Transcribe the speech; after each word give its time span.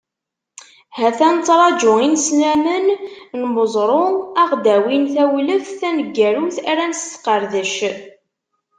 Ha-t-a 0.97 1.27
nettraǧu 1.31 1.93
inesramen 2.05 2.85
n 3.39 3.41
uẓru, 3.63 4.05
ad 4.41 4.41
aɣ-d-awin 4.47 5.03
tawleft 5.13 5.73
taneggarut 5.79 6.57
ara 6.71 6.83
nesqerdec. 6.91 7.75